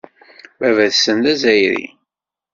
Baba-tsen 0.59 1.17
d 1.23 1.25
Azzayri. 1.31 1.85